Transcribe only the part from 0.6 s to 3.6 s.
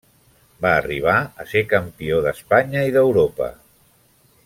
Va arribar a ser campió d'Espanya i d'Europa.